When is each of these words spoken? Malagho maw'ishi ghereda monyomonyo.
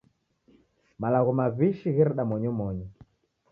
Malagho 1.01 1.31
maw'ishi 1.39 1.89
ghereda 1.95 2.23
monyomonyo. 2.29 2.87